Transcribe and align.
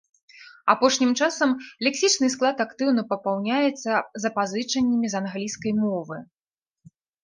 Апошнім 0.73 1.11
часам 1.25 1.49
лексічны 1.89 2.31
склад 2.37 2.65
актыўна 2.67 3.01
папаўняецца 3.13 3.91
запазычаннямі 4.27 5.07
з 5.17 5.25
англійскай 5.25 5.73
мовы. 5.87 6.17